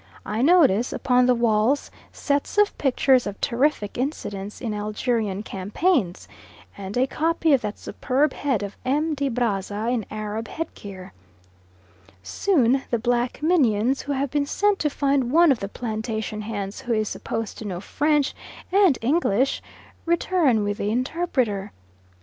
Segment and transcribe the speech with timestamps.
[0.25, 6.27] I notice upon the walls sets of pictures of terrific incidents in Algerian campaigns,
[6.75, 9.13] and a copy of that superb head of M.
[9.13, 11.13] de Brazza in Arab headgear.
[12.23, 16.79] Soon the black minions who have been sent to find one of the plantation hands
[16.81, 18.33] who is supposed to know French
[18.71, 19.61] and English,
[20.07, 21.71] return with the "interpreter."